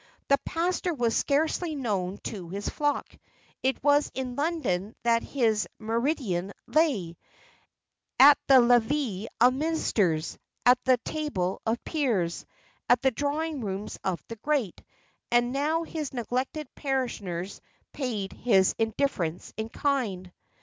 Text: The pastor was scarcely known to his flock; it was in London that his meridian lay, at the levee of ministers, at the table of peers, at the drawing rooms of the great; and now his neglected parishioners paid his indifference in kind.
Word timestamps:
The 0.29 0.39
pastor 0.45 0.95
was 0.95 1.15
scarcely 1.15 1.75
known 1.75 2.17
to 2.23 2.49
his 2.49 2.67
flock; 2.67 3.15
it 3.61 3.83
was 3.83 4.09
in 4.15 4.35
London 4.35 4.95
that 5.03 5.21
his 5.21 5.67
meridian 5.77 6.53
lay, 6.65 7.17
at 8.19 8.39
the 8.47 8.59
levee 8.59 9.27
of 9.39 9.53
ministers, 9.53 10.39
at 10.65 10.83
the 10.85 10.97
table 11.05 11.61
of 11.67 11.83
peers, 11.83 12.47
at 12.89 13.03
the 13.03 13.11
drawing 13.11 13.61
rooms 13.63 13.99
of 14.03 14.23
the 14.27 14.37
great; 14.37 14.81
and 15.29 15.53
now 15.53 15.83
his 15.83 16.13
neglected 16.15 16.67
parishioners 16.73 17.61
paid 17.93 18.33
his 18.33 18.73
indifference 18.79 19.53
in 19.55 19.69
kind. 19.69 20.31